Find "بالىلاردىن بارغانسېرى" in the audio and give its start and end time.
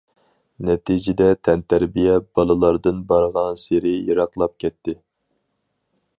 2.39-3.93